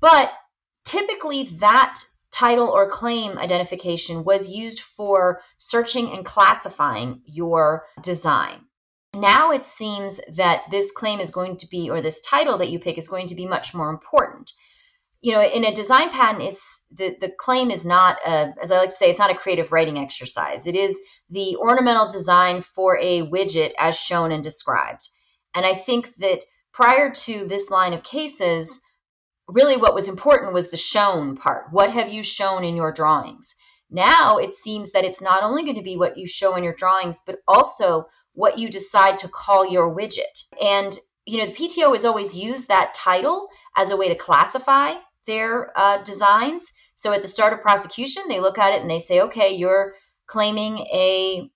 But 0.00 0.32
typically, 0.84 1.44
that 1.58 1.98
title 2.30 2.68
or 2.68 2.88
claim 2.88 3.38
identification 3.38 4.24
was 4.24 4.48
used 4.48 4.80
for 4.80 5.40
searching 5.56 6.12
and 6.12 6.24
classifying 6.24 7.22
your 7.26 7.86
design. 8.02 8.60
Now 9.14 9.52
it 9.52 9.64
seems 9.64 10.20
that 10.32 10.64
this 10.70 10.90
claim 10.90 11.20
is 11.20 11.30
going 11.30 11.58
to 11.58 11.68
be, 11.68 11.90
or 11.90 12.00
this 12.00 12.20
title 12.20 12.58
that 12.58 12.70
you 12.70 12.80
pick 12.80 12.98
is 12.98 13.06
going 13.06 13.28
to 13.28 13.36
be 13.36 13.46
much 13.46 13.72
more 13.72 13.90
important 13.90 14.52
you 15.24 15.32
know, 15.32 15.42
in 15.42 15.64
a 15.64 15.72
design 15.72 16.10
patent, 16.10 16.44
it's 16.44 16.84
the, 16.92 17.16
the 17.18 17.30
claim 17.30 17.70
is 17.70 17.86
not, 17.86 18.18
a, 18.26 18.52
as 18.62 18.70
I 18.70 18.76
like 18.76 18.90
to 18.90 18.94
say, 18.94 19.08
it's 19.08 19.18
not 19.18 19.30
a 19.30 19.34
creative 19.34 19.72
writing 19.72 19.96
exercise. 19.96 20.66
It 20.66 20.74
is 20.74 21.00
the 21.30 21.56
ornamental 21.56 22.10
design 22.10 22.60
for 22.60 22.98
a 22.98 23.22
widget 23.22 23.72
as 23.78 23.98
shown 23.98 24.32
and 24.32 24.44
described. 24.44 25.08
And 25.54 25.64
I 25.64 25.72
think 25.72 26.14
that 26.16 26.44
prior 26.74 27.10
to 27.10 27.46
this 27.46 27.70
line 27.70 27.94
of 27.94 28.02
cases, 28.02 28.82
really 29.48 29.78
what 29.78 29.94
was 29.94 30.08
important 30.08 30.52
was 30.52 30.68
the 30.68 30.76
shown 30.76 31.38
part. 31.38 31.68
What 31.72 31.90
have 31.90 32.12
you 32.12 32.22
shown 32.22 32.62
in 32.62 32.76
your 32.76 32.92
drawings? 32.92 33.54
Now 33.88 34.36
it 34.36 34.54
seems 34.54 34.92
that 34.92 35.06
it's 35.06 35.22
not 35.22 35.42
only 35.42 35.62
going 35.62 35.76
to 35.76 35.82
be 35.82 35.96
what 35.96 36.18
you 36.18 36.26
show 36.26 36.54
in 36.54 36.64
your 36.64 36.74
drawings, 36.74 37.18
but 37.24 37.38
also 37.48 38.08
what 38.34 38.58
you 38.58 38.68
decide 38.68 39.16
to 39.18 39.28
call 39.28 39.66
your 39.66 39.96
widget. 39.96 40.44
And, 40.62 40.94
you 41.24 41.38
know, 41.38 41.46
the 41.46 41.54
PTO 41.54 41.92
has 41.92 42.04
always 42.04 42.36
used 42.36 42.68
that 42.68 42.92
title 42.92 43.48
as 43.74 43.90
a 43.90 43.96
way 43.96 44.10
to 44.10 44.14
classify 44.14 44.92
their 45.24 45.70
uh, 45.78 46.02
designs. 46.02 46.72
So 46.94 47.12
at 47.12 47.22
the 47.22 47.28
start 47.28 47.52
of 47.52 47.62
prosecution, 47.62 48.24
they 48.28 48.40
look 48.40 48.58
at 48.58 48.72
it 48.72 48.80
and 48.80 48.90
they 48.90 49.00
say, 49.00 49.22
okay, 49.22 49.54
you're 49.54 49.94
claiming 50.26 50.78
a 50.78 51.50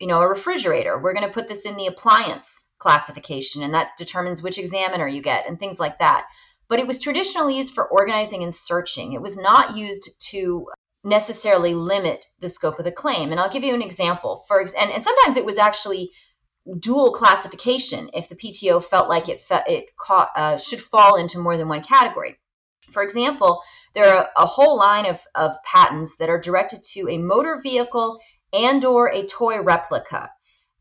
you 0.00 0.06
know 0.06 0.20
a 0.20 0.28
refrigerator. 0.28 0.98
We're 0.98 1.14
going 1.14 1.26
to 1.26 1.32
put 1.32 1.48
this 1.48 1.64
in 1.64 1.76
the 1.76 1.86
appliance 1.86 2.74
classification 2.78 3.62
and 3.62 3.74
that 3.74 3.96
determines 3.96 4.42
which 4.42 4.58
examiner 4.58 5.06
you 5.06 5.22
get 5.22 5.46
and 5.46 5.58
things 5.58 5.78
like 5.78 5.98
that. 6.00 6.26
But 6.68 6.80
it 6.80 6.86
was 6.86 7.00
traditionally 7.00 7.56
used 7.56 7.74
for 7.74 7.86
organizing 7.86 8.42
and 8.42 8.54
searching. 8.54 9.12
It 9.12 9.22
was 9.22 9.38
not 9.38 9.76
used 9.76 10.10
to 10.30 10.66
necessarily 11.04 11.74
limit 11.74 12.26
the 12.40 12.48
scope 12.48 12.78
of 12.78 12.84
the 12.84 12.92
claim. 12.92 13.30
And 13.30 13.38
i'll 13.38 13.50
give 13.50 13.62
you 13.62 13.74
an 13.74 13.82
example. 13.82 14.44
For 14.48 14.60
and, 14.60 14.90
and 14.90 15.02
sometimes 15.02 15.36
it 15.36 15.46
was 15.46 15.58
actually 15.58 16.10
dual 16.78 17.12
classification 17.12 18.08
if 18.14 18.28
the 18.30 18.36
pto 18.36 18.82
felt 18.82 19.08
like 19.08 19.28
it, 19.28 19.40
fe- 19.40 19.64
it 19.66 19.90
uh, 20.08 20.56
should 20.56 20.80
fall 20.80 21.16
into 21.16 21.38
more 21.38 21.58
than 21.58 21.68
one 21.68 21.82
category 21.82 22.38
for 22.90 23.02
example, 23.02 23.62
there 23.94 24.14
are 24.14 24.28
a 24.36 24.46
whole 24.46 24.76
line 24.76 25.06
of, 25.06 25.20
of 25.34 25.56
patents 25.64 26.16
that 26.16 26.28
are 26.28 26.40
directed 26.40 26.82
to 26.92 27.08
a 27.08 27.18
motor 27.18 27.58
vehicle 27.62 28.20
and 28.52 28.84
or 28.84 29.08
a 29.08 29.26
toy 29.26 29.60
replica. 29.60 30.30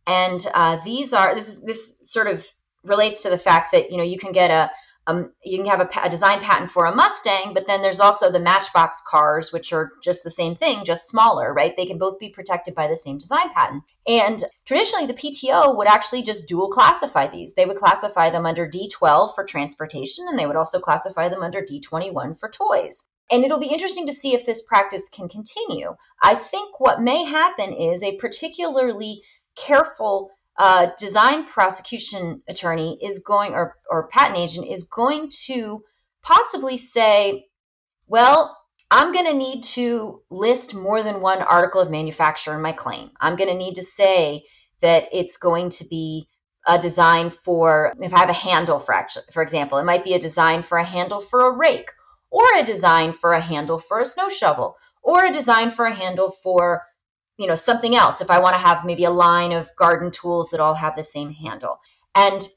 And 0.05 0.45
uh, 0.53 0.79
these 0.83 1.13
are 1.13 1.33
this 1.33 1.61
this 1.61 1.97
sort 2.01 2.27
of 2.27 2.45
relates 2.83 3.23
to 3.23 3.29
the 3.29 3.37
fact 3.37 3.71
that 3.71 3.91
you 3.91 3.97
know 3.97 4.03
you 4.03 4.17
can 4.17 4.33
get 4.33 4.51
a 4.51 4.69
um, 5.05 5.33
you 5.43 5.57
can 5.57 5.65
have 5.65 5.81
a, 5.81 5.89
a, 6.01 6.09
design 6.09 6.39
patent 6.39 6.71
for 6.71 6.85
a 6.85 6.95
Mustang, 6.95 7.53
but 7.53 7.67
then 7.67 7.81
there's 7.81 7.99
also 7.99 8.31
the 8.31 8.39
Matchbox 8.39 9.01
cars, 9.05 9.51
which 9.51 9.73
are 9.73 9.91
just 10.01 10.23
the 10.23 10.31
same 10.31 10.55
thing, 10.55 10.85
just 10.85 11.09
smaller, 11.09 11.53
right? 11.53 11.75
They 11.75 11.85
can 11.85 11.97
both 11.97 12.19
be 12.19 12.29
protected 12.29 12.73
by 12.73 12.87
the 12.87 12.95
same 12.95 13.17
design 13.17 13.49
patent. 13.49 13.83
And 14.07 14.41
traditionally, 14.65 15.05
the 15.05 15.13
PTO 15.13 15.75
would 15.75 15.87
actually 15.87 16.23
just 16.23 16.47
dual 16.47 16.69
classify 16.69 17.27
these. 17.27 17.53
They 17.53 17.65
would 17.65 17.77
classify 17.77 18.29
them 18.29 18.45
under 18.45 18.65
D12 18.65 19.35
for 19.35 19.43
transportation, 19.43 20.25
and 20.29 20.39
they 20.39 20.45
would 20.45 20.55
also 20.55 20.79
classify 20.79 21.27
them 21.27 21.43
under 21.43 21.61
D21 21.61 22.39
for 22.39 22.49
toys. 22.49 23.07
And 23.29 23.43
it'll 23.43 23.59
be 23.59 23.73
interesting 23.73 24.07
to 24.07 24.13
see 24.13 24.33
if 24.33 24.45
this 24.45 24.61
practice 24.61 25.09
can 25.09 25.27
continue. 25.27 25.95
I 26.21 26.35
think 26.35 26.79
what 26.79 27.01
may 27.01 27.25
happen 27.25 27.73
is 27.73 28.03
a 28.03 28.17
particularly 28.17 29.21
careful 29.55 30.31
uh, 30.57 30.87
design 30.97 31.45
prosecution 31.45 32.41
attorney 32.47 32.99
is 33.01 33.19
going, 33.19 33.53
or, 33.53 33.75
or 33.89 34.07
patent 34.07 34.39
agent 34.39 34.67
is 34.67 34.83
going 34.83 35.29
to 35.45 35.83
possibly 36.21 36.77
say, 36.77 37.47
well, 38.07 38.57
I'm 38.91 39.11
going 39.11 39.25
to 39.25 39.33
need 39.33 39.63
to 39.63 40.21
list 40.29 40.75
more 40.75 41.01
than 41.01 41.21
one 41.21 41.41
article 41.41 41.81
of 41.81 41.89
manufacture 41.89 42.53
in 42.53 42.61
my 42.61 42.73
claim. 42.73 43.09
I'm 43.19 43.35
going 43.35 43.49
to 43.49 43.57
need 43.57 43.75
to 43.75 43.83
say 43.83 44.43
that 44.81 45.05
it's 45.11 45.37
going 45.37 45.69
to 45.69 45.87
be 45.87 46.27
a 46.67 46.77
design 46.77 47.29
for, 47.29 47.93
if 47.99 48.13
I 48.13 48.19
have 48.19 48.29
a 48.29 48.33
handle 48.33 48.79
for, 48.79 48.93
actually, 48.93 49.23
for 49.33 49.41
example, 49.41 49.79
it 49.79 49.85
might 49.85 50.03
be 50.03 50.13
a 50.13 50.19
design 50.19 50.61
for 50.61 50.77
a 50.77 50.83
handle 50.83 51.19
for 51.19 51.47
a 51.47 51.57
rake, 51.57 51.89
or 52.29 52.45
a 52.55 52.63
design 52.63 53.13
for 53.13 53.33
a 53.33 53.41
handle 53.41 53.79
for 53.79 53.99
a 53.99 54.05
snow 54.05 54.29
shovel, 54.29 54.75
or 55.01 55.25
a 55.25 55.31
design 55.31 55.71
for 55.71 55.85
a 55.85 55.93
handle 55.93 56.31
for 56.31 56.83
you 57.37 57.47
know 57.47 57.55
something 57.55 57.95
else 57.95 58.21
if 58.21 58.29
i 58.29 58.39
want 58.39 58.53
to 58.53 58.61
have 58.61 58.85
maybe 58.85 59.05
a 59.05 59.09
line 59.09 59.51
of 59.51 59.75
garden 59.75 60.11
tools 60.11 60.49
that 60.49 60.59
all 60.59 60.75
have 60.75 60.95
the 60.95 61.03
same 61.03 61.31
handle. 61.31 61.79
And 62.15 62.47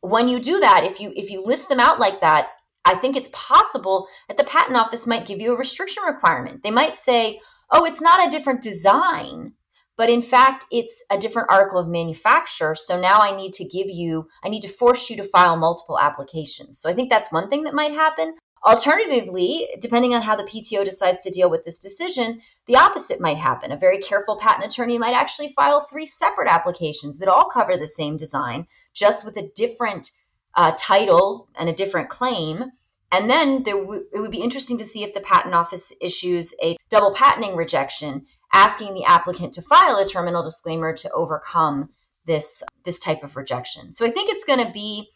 when 0.00 0.28
you 0.28 0.38
do 0.40 0.60
that 0.60 0.84
if 0.84 1.00
you 1.00 1.12
if 1.14 1.30
you 1.30 1.42
list 1.42 1.68
them 1.68 1.80
out 1.80 1.98
like 1.98 2.20
that 2.20 2.48
i 2.84 2.94
think 2.94 3.16
it's 3.16 3.30
possible 3.32 4.08
that 4.28 4.36
the 4.38 4.44
patent 4.44 4.76
office 4.76 5.06
might 5.06 5.26
give 5.26 5.40
you 5.40 5.52
a 5.52 5.58
restriction 5.58 6.02
requirement. 6.04 6.62
They 6.62 6.70
might 6.70 6.94
say 6.94 7.40
oh 7.70 7.84
it's 7.84 8.00
not 8.00 8.26
a 8.26 8.30
different 8.30 8.62
design 8.62 9.52
but 9.96 10.08
in 10.08 10.22
fact 10.22 10.64
it's 10.70 11.04
a 11.10 11.18
different 11.18 11.50
article 11.50 11.78
of 11.78 11.88
manufacture 11.88 12.74
so 12.74 12.98
now 12.98 13.20
i 13.20 13.36
need 13.36 13.52
to 13.54 13.64
give 13.64 13.90
you 13.90 14.26
i 14.44 14.48
need 14.48 14.62
to 14.62 14.68
force 14.68 15.10
you 15.10 15.16
to 15.16 15.24
file 15.24 15.56
multiple 15.56 15.98
applications. 15.98 16.80
So 16.80 16.88
i 16.88 16.94
think 16.94 17.10
that's 17.10 17.32
one 17.32 17.50
thing 17.50 17.64
that 17.64 17.74
might 17.74 17.92
happen 17.92 18.34
Alternatively, 18.62 19.68
depending 19.80 20.14
on 20.14 20.20
how 20.20 20.36
the 20.36 20.44
PTO 20.44 20.84
decides 20.84 21.22
to 21.22 21.30
deal 21.30 21.48
with 21.48 21.64
this 21.64 21.78
decision, 21.78 22.42
the 22.66 22.76
opposite 22.76 23.20
might 23.20 23.38
happen. 23.38 23.72
A 23.72 23.76
very 23.76 23.98
careful 23.98 24.36
patent 24.36 24.70
attorney 24.70 24.98
might 24.98 25.14
actually 25.14 25.54
file 25.54 25.86
three 25.86 26.04
separate 26.04 26.48
applications 26.48 27.18
that 27.18 27.28
all 27.28 27.48
cover 27.48 27.76
the 27.76 27.88
same 27.88 28.18
design, 28.18 28.66
just 28.92 29.24
with 29.24 29.38
a 29.38 29.50
different 29.54 30.10
uh, 30.54 30.72
title 30.76 31.48
and 31.54 31.70
a 31.70 31.74
different 31.74 32.10
claim. 32.10 32.64
And 33.10 33.30
then 33.30 33.62
there 33.62 33.80
w- 33.80 34.04
it 34.12 34.20
would 34.20 34.30
be 34.30 34.42
interesting 34.42 34.78
to 34.78 34.84
see 34.84 35.04
if 35.04 35.14
the 35.14 35.20
patent 35.20 35.54
office 35.54 35.92
issues 36.00 36.54
a 36.62 36.76
double 36.90 37.14
patenting 37.14 37.56
rejection, 37.56 38.26
asking 38.52 38.92
the 38.92 39.04
applicant 39.04 39.54
to 39.54 39.62
file 39.62 39.96
a 39.96 40.06
terminal 40.06 40.42
disclaimer 40.42 40.92
to 40.96 41.10
overcome 41.12 41.88
this 42.26 42.62
this 42.84 42.98
type 42.98 43.22
of 43.22 43.36
rejection. 43.36 43.94
So 43.94 44.04
I 44.04 44.10
think 44.10 44.30
it's 44.30 44.44
going 44.44 44.64
to 44.64 44.72
be 44.72 45.08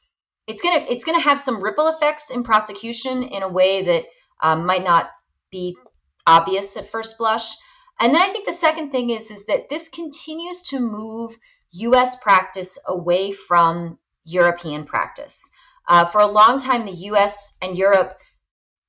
it's 0.47 0.63
gonna 0.63 0.85
it's 0.89 1.05
gonna 1.05 1.21
have 1.21 1.39
some 1.39 1.63
ripple 1.63 1.89
effects 1.89 2.31
in 2.31 2.43
prosecution 2.43 3.23
in 3.23 3.43
a 3.43 3.49
way 3.49 3.83
that 3.83 4.05
um, 4.41 4.67
might 4.67 4.85
not 4.85 5.11
be 5.51 5.77
obvious 6.27 6.77
at 6.77 6.91
first 6.91 7.19
blush. 7.19 7.55
And 8.01 8.13
then 8.13 8.21
I 8.21 8.29
think 8.29 8.47
the 8.47 8.53
second 8.53 8.91
thing 8.91 9.11
is 9.11 9.31
is 9.31 9.47
that 9.47 9.69
this 9.69 9.89
continues 9.89 10.63
to 10.65 10.81
move 10.81 11.37
U.S. 11.73 12.21
practice 12.23 12.79
away 12.87 13.33
from 13.33 13.99
European 14.25 14.85
practice. 14.85 15.51
Uh, 15.87 16.05
for 16.05 16.21
a 16.21 16.27
long 16.27 16.59
time, 16.59 16.87
the 16.87 16.93
U.S. 16.93 17.55
and 17.63 17.77
Europe 17.77 18.19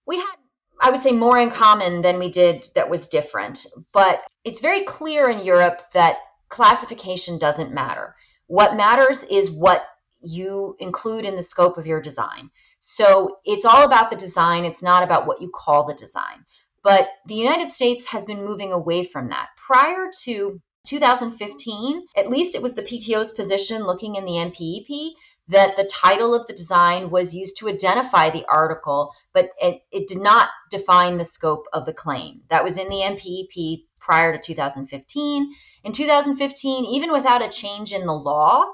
we 0.06 0.18
had 0.18 0.36
I 0.80 0.92
would 0.92 1.02
say 1.02 1.14
more 1.14 1.38
in 1.38 1.52
common 1.52 2.02
than 2.02 2.20
we 2.20 2.30
did 2.30 2.68
that 2.76 2.90
was 2.90 3.08
different. 3.08 3.66
But 3.94 4.22
it's 4.44 4.60
very 4.60 4.84
clear 4.84 5.30
in 5.30 5.46
Europe 5.46 5.82
that 5.94 6.18
classification 6.50 7.40
doesn't 7.40 7.74
matter. 7.74 8.16
What 8.48 8.76
matters 8.76 9.24
is 9.24 9.50
what 9.50 9.86
you 10.26 10.76
include 10.80 11.26
in 11.26 11.36
the 11.36 11.44
scope 11.44 11.78
of 11.78 11.88
your 11.88 12.02
design. 12.02 12.50
So 12.80 13.38
it's 13.46 13.66
all 13.66 13.84
about 13.84 14.10
the 14.10 14.16
design, 14.16 14.66
it's 14.66 14.84
not 14.84 15.04
about 15.04 15.26
what 15.26 15.42
you 15.42 15.50
call 15.50 15.86
the 15.86 15.94
design. 15.94 16.46
But 16.84 17.08
the 17.26 17.36
United 17.36 17.72
States 17.72 18.06
has 18.08 18.26
been 18.26 18.46
moving 18.46 18.72
away 18.72 19.04
from 19.04 19.30
that. 19.30 19.50
Prior 19.58 20.12
to 20.24 20.62
2015, 20.86 22.06
at 22.16 22.30
least 22.30 22.56
it 22.56 22.62
was 22.62 22.76
the 22.76 22.84
PTO's 22.84 23.34
position 23.34 23.86
looking 23.86 24.16
in 24.16 24.26
the 24.26 24.34
MPEP 24.34 25.14
that 25.48 25.76
the 25.78 25.86
title 25.86 26.34
of 26.34 26.48
the 26.48 26.54
design 26.54 27.10
was 27.10 27.34
used 27.34 27.58
to 27.58 27.70
identify 27.70 28.30
the 28.30 28.46
article, 28.48 29.12
but 29.34 29.50
it, 29.60 29.82
it, 29.92 30.08
did 30.08 30.20
not 30.20 30.50
define 30.72 31.18
the 31.18 31.26
scope 31.26 31.66
of 31.74 31.86
the 31.86 31.94
claim. 31.94 32.42
That 32.50 32.64
was 32.64 32.78
in 32.78 32.90
the 32.90 32.96
MPEP 32.96 33.86
prior 34.00 34.34
to 34.34 34.40
2015. 34.40 35.56
In 35.84 35.92
2015, 35.92 36.86
even 36.86 37.12
without 37.12 37.46
a 37.46 37.50
change 37.50 37.94
in 37.94 38.06
the 38.06 38.14
law, 38.14 38.66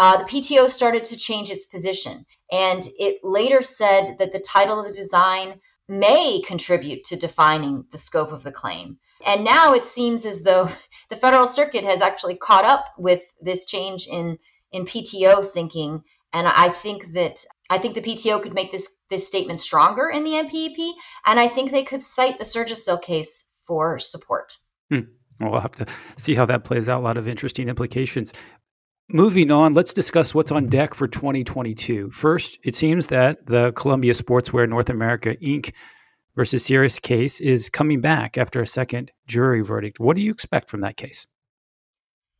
uh, 0.00 0.16
the 0.16 0.24
PTO 0.24 0.70
started 0.70 1.04
to 1.04 1.18
change 1.18 1.50
its 1.50 1.66
position. 1.66 2.24
And 2.50 2.82
it 2.98 3.20
later 3.22 3.60
said 3.60 4.16
that 4.18 4.32
the 4.32 4.40
title 4.40 4.80
of 4.80 4.86
the 4.86 4.94
design 4.94 5.60
may 5.88 6.40
contribute 6.46 7.04
to 7.04 7.16
defining 7.16 7.84
the 7.92 7.98
scope 7.98 8.32
of 8.32 8.42
the 8.42 8.50
claim. 8.50 8.96
And 9.26 9.44
now 9.44 9.74
it 9.74 9.84
seems 9.84 10.24
as 10.24 10.42
though 10.42 10.70
the 11.10 11.16
Federal 11.16 11.46
Circuit 11.46 11.84
has 11.84 12.00
actually 12.00 12.36
caught 12.36 12.64
up 12.64 12.86
with 12.96 13.22
this 13.42 13.66
change 13.66 14.06
in, 14.06 14.38
in 14.72 14.86
PTO 14.86 15.50
thinking. 15.50 16.02
And 16.32 16.48
I 16.48 16.70
think 16.70 17.12
that 17.12 17.44
I 17.68 17.76
think 17.76 17.94
the 17.94 18.00
PTO 18.00 18.42
could 18.42 18.54
make 18.54 18.72
this 18.72 18.96
this 19.10 19.26
statement 19.26 19.60
stronger 19.60 20.08
in 20.08 20.24
the 20.24 20.30
MPEP, 20.30 20.92
and 21.26 21.38
I 21.38 21.48
think 21.48 21.72
they 21.72 21.82
could 21.82 22.00
cite 22.00 22.38
the 22.38 22.44
Surgisil 22.44 23.02
case 23.02 23.52
for 23.66 23.98
support. 23.98 24.56
Hmm. 24.90 25.00
We'll 25.40 25.60
have 25.60 25.72
to 25.72 25.86
see 26.16 26.34
how 26.34 26.44
that 26.46 26.64
plays 26.64 26.88
out. 26.88 27.00
A 27.00 27.04
lot 27.04 27.16
of 27.16 27.26
interesting 27.26 27.68
implications. 27.68 28.32
Moving 29.12 29.50
on, 29.50 29.74
let's 29.74 29.92
discuss 29.92 30.36
what's 30.36 30.52
on 30.52 30.68
deck 30.68 30.94
for 30.94 31.08
2022. 31.08 32.12
First, 32.12 32.60
it 32.62 32.76
seems 32.76 33.08
that 33.08 33.44
the 33.44 33.72
Columbia 33.72 34.12
Sportswear 34.12 34.68
North 34.68 34.88
America 34.88 35.34
Inc. 35.42 35.72
versus 36.36 36.64
Seirus 36.64 37.02
case 37.02 37.40
is 37.40 37.68
coming 37.68 38.00
back 38.00 38.38
after 38.38 38.62
a 38.62 38.66
second 38.68 39.10
jury 39.26 39.62
verdict. 39.62 39.98
What 39.98 40.14
do 40.14 40.22
you 40.22 40.30
expect 40.30 40.70
from 40.70 40.82
that 40.82 40.96
case? 40.96 41.26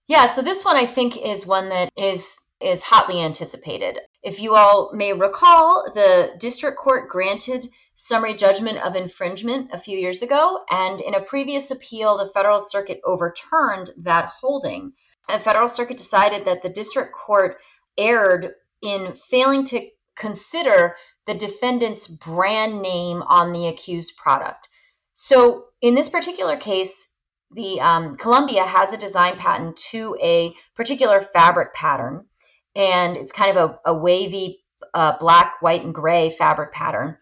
Yeah, 0.06 0.26
so 0.26 0.42
this 0.42 0.64
one 0.64 0.76
I 0.76 0.86
think 0.86 1.16
is 1.16 1.44
one 1.44 1.70
that 1.70 1.90
is 1.96 2.38
is 2.60 2.84
hotly 2.84 3.20
anticipated. 3.20 3.98
If 4.22 4.40
you 4.40 4.54
all 4.54 4.92
may 4.94 5.12
recall, 5.12 5.90
the 5.92 6.36
district 6.38 6.78
court 6.78 7.08
granted 7.08 7.66
summary 7.96 8.34
judgment 8.34 8.78
of 8.78 8.94
infringement 8.94 9.70
a 9.72 9.78
few 9.78 9.98
years 9.98 10.22
ago, 10.22 10.64
and 10.70 11.00
in 11.00 11.14
a 11.14 11.20
previous 11.20 11.72
appeal, 11.72 12.16
the 12.16 12.30
Federal 12.30 12.60
Circuit 12.60 13.00
overturned 13.04 13.90
that 13.96 14.26
holding 14.40 14.92
the 15.28 15.38
Federal 15.38 15.68
Circuit 15.68 15.96
decided 15.96 16.44
that 16.44 16.62
the 16.62 16.68
district 16.68 17.12
court 17.14 17.58
erred 17.98 18.54
in 18.82 19.12
failing 19.12 19.64
to 19.64 19.86
consider 20.16 20.96
the 21.26 21.34
defendant's 21.34 22.08
brand 22.08 22.82
name 22.82 23.22
on 23.22 23.52
the 23.52 23.68
accused 23.68 24.16
product. 24.16 24.68
So 25.14 25.66
in 25.80 25.94
this 25.94 26.08
particular 26.08 26.56
case, 26.56 27.14
the 27.52 27.80
um, 27.80 28.16
Columbia 28.16 28.62
has 28.62 28.92
a 28.92 28.98
design 28.98 29.36
patent 29.36 29.76
to 29.90 30.16
a 30.22 30.54
particular 30.76 31.20
fabric 31.20 31.74
pattern, 31.74 32.26
and 32.74 33.16
it's 33.16 33.32
kind 33.32 33.56
of 33.56 33.70
a, 33.70 33.90
a 33.90 33.94
wavy 33.94 34.60
uh, 34.94 35.18
black, 35.18 35.60
white, 35.60 35.84
and 35.84 35.94
gray 35.94 36.30
fabric 36.30 36.72
pattern. 36.72 37.16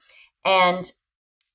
And 0.45 0.91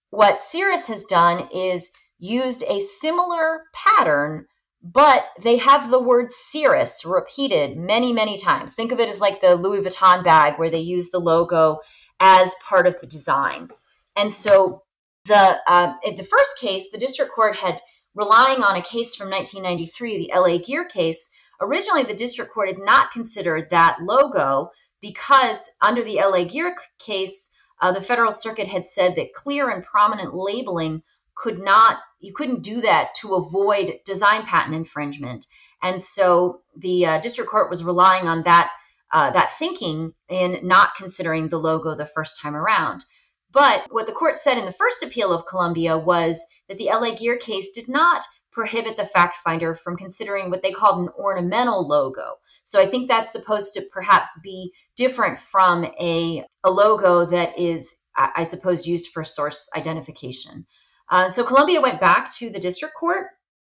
what 0.09 0.41
Seirus 0.41 0.87
has 0.87 1.05
done 1.05 1.49
is 1.53 1.91
used 2.19 2.63
a 2.63 2.79
similar 2.79 3.63
pattern, 3.73 4.47
but 4.83 5.25
they 5.39 5.57
have 5.57 5.89
the 5.89 6.01
word 6.01 6.27
Seirus 6.27 7.05
repeated 7.05 7.77
many, 7.77 8.11
many 8.11 8.37
times. 8.37 8.73
Think 8.73 8.91
of 8.91 8.99
it 8.99 9.07
as 9.07 9.21
like 9.21 9.39
the 9.39 9.55
Louis 9.55 9.81
Vuitton 9.81 10.25
bag 10.25 10.59
where 10.59 10.69
they 10.69 10.79
use 10.79 11.09
the 11.09 11.19
logo 11.19 11.79
as 12.19 12.53
part 12.67 12.85
of 12.85 12.99
the 12.99 13.07
design. 13.07 13.69
And 14.17 14.31
so 14.31 14.83
the 15.25 15.57
uh, 15.67 15.93
in 16.03 16.17
the 16.17 16.25
first 16.25 16.59
case, 16.59 16.91
the 16.91 16.97
district 16.97 17.31
court 17.31 17.55
had 17.55 17.81
relying 18.13 18.61
on 18.61 18.75
a 18.75 18.81
case 18.81 19.15
from 19.15 19.29
1993, 19.29 20.17
the 20.17 20.33
LA 20.35 20.57
Gear 20.57 20.85
case. 20.85 21.29
Originally, 21.61 22.03
the 22.03 22.13
district 22.13 22.53
court 22.53 22.67
had 22.67 22.79
not 22.79 23.11
considered 23.11 23.69
that 23.69 23.99
logo 24.01 24.69
because 25.01 25.69
under 25.81 26.03
the 26.03 26.17
LA 26.17 26.43
Gear 26.43 26.75
case, 26.99 27.53
uh, 27.81 27.93
the 27.93 28.01
Federal 28.01 28.33
Circuit 28.33 28.67
had 28.67 28.85
said 28.85 29.15
that 29.15 29.33
clear 29.33 29.69
and 29.69 29.83
prominent 29.83 30.33
labeling 30.33 31.03
could 31.35 31.59
not, 31.59 31.99
you 32.19 32.33
couldn't 32.33 32.63
do 32.63 32.81
that 32.81 33.15
to 33.15 33.35
avoid 33.35 33.99
design 34.05 34.43
patent 34.45 34.75
infringement. 34.75 35.45
And 35.81 36.01
so 36.01 36.61
the 36.75 37.05
uh, 37.05 37.19
district 37.19 37.49
court 37.49 37.69
was 37.69 37.83
relying 37.83 38.27
on 38.27 38.43
that 38.43 38.71
uh, 39.11 39.29
that 39.29 39.53
thinking 39.59 40.11
in 40.27 40.59
not 40.63 40.95
considering 40.95 41.47
the 41.47 41.59
logo 41.59 41.95
the 41.95 42.05
first 42.05 42.41
time 42.41 42.55
around. 42.55 43.05
But 43.51 43.85
what 43.91 44.07
the 44.07 44.13
court 44.13 44.39
said 44.39 44.57
in 44.57 44.65
the 44.65 44.71
first 44.71 45.03
appeal 45.03 45.31
of 45.31 45.45
Columbia 45.45 45.95
was 45.95 46.43
that 46.67 46.79
the 46.79 46.85
LA 46.87 47.13
Gear 47.13 47.37
case 47.37 47.69
did 47.71 47.87
not 47.87 48.23
prohibit 48.51 48.97
the 48.97 49.05
fact 49.05 49.35
finder 49.37 49.75
from 49.75 49.97
considering 49.97 50.49
what 50.49 50.63
they 50.63 50.71
called 50.71 50.99
an 50.99 51.09
ornamental 51.15 51.87
logo. 51.87 52.37
So 52.63 52.81
I 52.81 52.87
think 52.87 53.07
that's 53.07 53.31
supposed 53.31 53.73
to 53.73 53.83
perhaps 53.91 54.39
be 54.41 54.73
different 54.95 55.37
from 55.37 55.85
a, 55.99 56.43
a 56.63 56.71
logo 56.71 57.25
that 57.25 57.59
is, 57.59 57.95
I 58.15 58.43
suppose, 58.43 58.87
used 58.87 59.11
for 59.11 59.23
source 59.23 59.69
identification. 59.75 60.65
Uh, 61.13 61.29
so 61.29 61.43
Columbia 61.43 61.79
went 61.81 62.01
back 62.01 62.31
to 62.33 62.49
the 62.49 62.59
district 62.59 62.95
court 62.95 63.27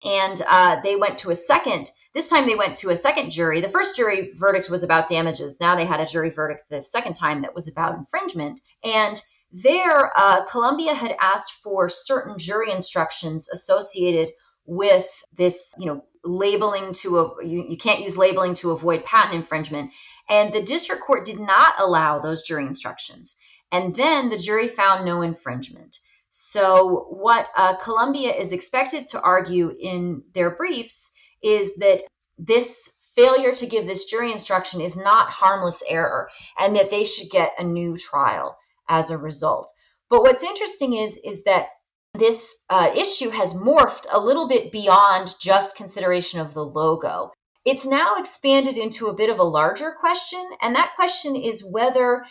and 0.04 0.40
uh, 0.48 0.80
they 0.82 0.96
went 0.96 1.18
to 1.18 1.30
a 1.30 1.36
second 1.36 1.90
this 2.14 2.28
time 2.28 2.46
they 2.46 2.54
went 2.54 2.76
to 2.76 2.90
a 2.90 2.96
second 2.96 3.30
jury 3.30 3.60
the 3.60 3.68
first 3.76 3.96
jury 3.96 4.32
verdict 4.34 4.70
was 4.70 4.82
about 4.82 5.08
damages 5.08 5.60
now 5.60 5.76
they 5.76 5.84
had 5.84 6.00
a 6.00 6.06
jury 6.06 6.30
verdict 6.30 6.64
the 6.70 6.82
second 6.82 7.14
time 7.14 7.42
that 7.42 7.54
was 7.54 7.68
about 7.68 7.96
infringement 7.96 8.60
and 8.84 9.22
there, 9.52 10.12
uh, 10.18 10.44
Columbia 10.44 10.92
had 10.92 11.16
asked 11.20 11.62
for 11.62 11.88
certain 11.88 12.36
jury 12.38 12.72
instructions 12.72 13.48
associated 13.48 14.32
with 14.66 15.06
this, 15.34 15.72
you 15.78 15.86
know, 15.86 16.04
labeling 16.24 16.92
to 16.92 17.18
a, 17.18 17.46
you, 17.46 17.64
you 17.68 17.76
can't 17.78 18.00
use 18.00 18.18
labeling 18.18 18.54
to 18.54 18.72
avoid 18.72 19.04
patent 19.04 19.34
infringement. 19.34 19.92
And 20.28 20.52
the 20.52 20.62
district 20.62 21.02
court 21.02 21.24
did 21.24 21.38
not 21.38 21.74
allow 21.78 22.18
those 22.18 22.42
jury 22.42 22.66
instructions. 22.66 23.36
And 23.70 23.94
then 23.94 24.28
the 24.28 24.36
jury 24.36 24.66
found 24.68 25.04
no 25.04 25.22
infringement. 25.22 26.00
So, 26.38 27.06
what 27.08 27.48
uh, 27.56 27.76
Columbia 27.76 28.30
is 28.30 28.52
expected 28.52 29.08
to 29.08 29.20
argue 29.22 29.74
in 29.80 30.22
their 30.34 30.50
briefs 30.50 31.12
is 31.42 31.76
that 31.76 32.02
this 32.36 32.92
failure 33.14 33.54
to 33.54 33.66
give 33.66 33.86
this 33.86 34.04
jury 34.04 34.32
instruction 34.32 34.82
is 34.82 34.98
not 34.98 35.30
harmless 35.30 35.82
error 35.88 36.28
and 36.58 36.76
that 36.76 36.90
they 36.90 37.04
should 37.04 37.30
get 37.30 37.54
a 37.58 37.64
new 37.64 37.96
trial 37.96 38.58
as 38.86 39.10
a 39.10 39.16
result. 39.16 39.72
But 40.10 40.20
what's 40.20 40.42
interesting 40.42 40.92
is 40.92 41.16
is 41.24 41.44
that 41.44 41.68
this 42.12 42.62
uh, 42.68 42.90
issue 42.94 43.30
has 43.30 43.54
morphed 43.54 44.04
a 44.12 44.20
little 44.20 44.46
bit 44.46 44.70
beyond 44.70 45.34
just 45.40 45.78
consideration 45.78 46.40
of 46.40 46.52
the 46.52 46.66
logo. 46.66 47.32
It's 47.64 47.86
now 47.86 48.16
expanded 48.16 48.76
into 48.76 49.06
a 49.06 49.14
bit 49.14 49.30
of 49.30 49.38
a 49.38 49.42
larger 49.58 49.92
question, 49.98 50.46
and 50.60 50.76
that 50.76 50.96
question 50.96 51.34
is 51.34 51.64
whether 51.64 52.26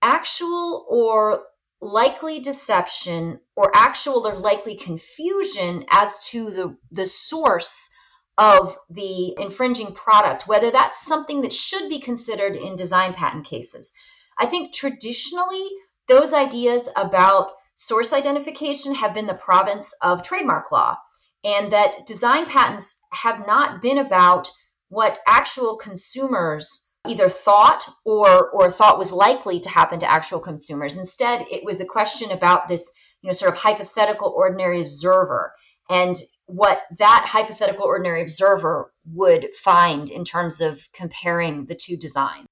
actual 0.00 0.86
or 0.88 1.42
likely 1.80 2.40
deception 2.40 3.40
or 3.56 3.70
actual 3.74 4.26
or 4.26 4.36
likely 4.36 4.76
confusion 4.76 5.84
as 5.90 6.26
to 6.28 6.50
the, 6.50 6.76
the 6.90 7.06
source 7.06 7.90
of 8.36 8.78
the 8.88 9.34
infringing 9.38 9.92
product, 9.94 10.46
whether 10.46 10.70
that's 10.70 11.04
something 11.04 11.42
that 11.42 11.52
should 11.52 11.88
be 11.88 12.00
considered 12.00 12.56
in 12.56 12.76
design 12.76 13.12
patent 13.14 13.46
cases. 13.46 13.92
I 14.38 14.46
think 14.46 14.74
traditionally 14.74 15.68
those 16.08 16.32
ideas 16.32 16.88
about 16.96 17.52
source 17.76 18.12
identification 18.12 18.94
have 18.94 19.14
been 19.14 19.26
the 19.26 19.34
province 19.34 19.94
of 20.02 20.22
trademark 20.22 20.72
law, 20.72 20.96
and 21.44 21.72
that 21.72 22.06
design 22.06 22.46
patents 22.46 23.02
have 23.12 23.46
not 23.46 23.80
been 23.80 23.98
about 23.98 24.50
what 24.88 25.18
actual 25.26 25.76
consumers 25.76 26.89
either 27.06 27.28
thought 27.28 27.84
or 28.04 28.50
or 28.50 28.70
thought 28.70 28.98
was 28.98 29.12
likely 29.12 29.60
to 29.60 29.68
happen 29.68 29.98
to 30.00 30.10
actual 30.10 30.40
consumers. 30.40 30.96
Instead, 30.96 31.46
it 31.50 31.64
was 31.64 31.80
a 31.80 31.86
question 31.86 32.30
about 32.30 32.68
this, 32.68 32.92
you 33.22 33.28
know, 33.28 33.32
sort 33.32 33.52
of 33.52 33.58
hypothetical 33.58 34.32
ordinary 34.36 34.80
observer 34.80 35.54
and 35.88 36.16
what 36.46 36.80
that 36.98 37.26
hypothetical 37.26 37.84
ordinary 37.84 38.22
observer 38.22 38.92
would 39.12 39.48
find 39.56 40.10
in 40.10 40.24
terms 40.24 40.60
of 40.60 40.80
comparing 40.92 41.66
the 41.66 41.74
two 41.74 41.96
designs. 41.96 42.46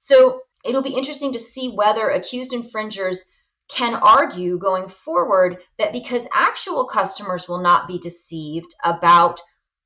So 0.00 0.42
it'll 0.64 0.82
be 0.82 0.94
interesting 0.94 1.32
to 1.32 1.38
see 1.38 1.70
whether 1.70 2.08
accused 2.08 2.52
infringers 2.52 3.30
can 3.68 3.94
argue 3.94 4.58
going 4.58 4.88
forward 4.88 5.58
that 5.78 5.92
because 5.92 6.28
actual 6.34 6.86
customers 6.86 7.48
will 7.48 7.60
not 7.60 7.88
be 7.88 7.98
deceived 7.98 8.74
about 8.84 9.40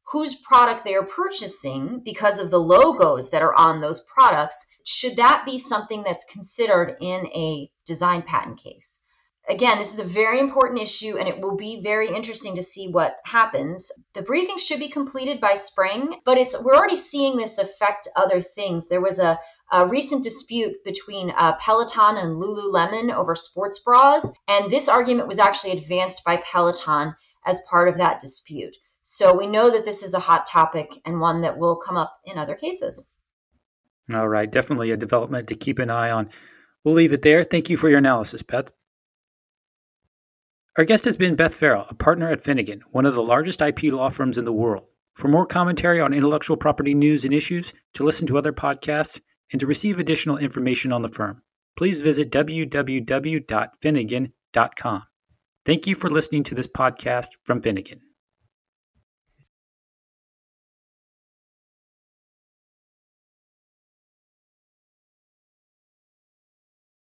whose 0.09 0.37
product 0.37 0.85
they 0.85 0.95
are 0.95 1.05
purchasing 1.05 2.01
because 2.05 2.39
of 2.39 2.51
the 2.51 2.61
logos 2.61 3.31
that 3.31 3.43
are 3.43 3.55
on 3.55 3.81
those 3.81 4.05
products, 4.05 4.67
should 4.85 5.17
that 5.17 5.45
be 5.45 5.59
something 5.59 6.03
that's 6.03 6.25
considered 6.25 6.97
in 7.01 7.27
a 7.27 7.71
design 7.85 8.23
patent 8.23 8.59
case? 8.59 9.03
Again, 9.49 9.79
this 9.79 9.93
is 9.93 10.01
a 10.01 10.05
very 10.05 10.41
important 10.41 10.81
issue 10.81 11.19
and 11.19 11.29
it 11.29 11.41
will 11.41 11.57
be 11.57 11.81
very 11.81 12.13
interesting 12.13 12.57
to 12.57 12.63
see 12.63 12.89
what 12.89 13.17
happens. 13.25 13.93
The 14.15 14.23
briefing 14.23 14.59
should 14.59 14.81
be 14.81 14.89
completed 14.89 15.41
by 15.41 15.55
spring, 15.55 16.21
but 16.25 16.37
it's 16.37 16.61
we're 16.61 16.75
already 16.75 16.97
seeing 16.97 17.37
this 17.37 17.59
affect 17.59 18.09
other 18.17 18.41
things. 18.41 18.89
There 18.89 19.01
was 19.01 19.21
a 19.21 19.39
a 19.73 19.87
recent 19.87 20.23
dispute 20.23 20.85
between 20.85 21.31
uh, 21.31 21.57
Peloton 21.57 22.17
and 22.17 22.37
Lululemon 22.37 23.13
over 23.13 23.35
sports 23.35 23.81
bras, 23.81 24.31
and 24.47 24.71
this 24.71 24.89
argument 24.89 25.27
was 25.27 25.41
actually 25.41 25.73
advanced 25.73 26.23
by 26.25 26.37
Peloton 26.37 27.17
as 27.45 27.63
part 27.69 27.89
of 27.89 27.97
that 27.97 28.21
dispute. 28.21 28.77
So 29.09 29.33
we 29.33 29.47
know 29.47 29.71
that 29.71 29.85
this 29.85 30.03
is 30.03 30.15
a 30.15 30.19
hot 30.19 30.47
topic 30.47 31.01
and 31.05 31.21
one 31.21 31.43
that 31.43 31.59
will 31.59 31.77
come 31.77 31.97
up 31.97 32.19
in 32.25 32.39
other 32.39 32.57
cases. 32.57 33.15
All 34.13 34.27
right, 34.27 34.51
definitely 34.51 34.91
a 34.91 34.97
development 34.97 35.47
to 35.47 35.55
keep 35.55 35.79
an 35.79 35.91
eye 35.91 36.11
on. 36.11 36.29
We'll 36.83 36.97
leave 36.97 37.13
it 37.13 37.23
there. 37.23 37.45
Thank 37.45 37.71
you 37.71 37.77
for 37.77 37.89
your 37.89 37.99
analysis, 37.99 38.43
Beth. 38.43 38.73
Our 40.77 40.83
guest 40.83 41.05
has 41.05 41.17
been 41.17 41.37
Beth 41.37 41.55
Ferrill, 41.55 41.87
a 41.89 41.95
partner 41.95 42.29
at 42.29 42.43
Finnegan, 42.43 42.83
one 42.91 43.07
of 43.07 43.15
the 43.15 43.23
largest 43.23 43.63
IP 43.63 43.85
law 43.85 44.11
firms 44.11 44.39
in 44.39 44.45
the 44.45 44.53
world. 44.53 44.83
For 45.15 45.29
more 45.29 45.47
commentary 45.47 46.01
on 46.01 46.13
intellectual 46.13 46.57
property 46.57 46.93
news 46.93 47.25
and 47.25 47.33
issues, 47.33 47.73
to 47.95 48.03
listen 48.03 48.27
to 48.27 48.37
other 48.37 48.53
podcasts, 48.53 49.21
and 49.53 49.61
to 49.61 49.69
receive 49.69 50.01
additional 50.01 50.39
information 50.39 50.93
on 50.93 51.03
the 51.03 51.09
firm, 51.09 51.43
please 51.77 52.01
visit 52.01 52.33
www.finnegan.com. 52.33 55.03
Thank 55.65 55.87
you 55.87 55.95
for 55.95 56.11
listening 56.11 56.43
to 56.43 56.57
this 56.57 56.67
podcast 56.67 57.29
from 57.45 57.63
Finnegan. 57.63 58.01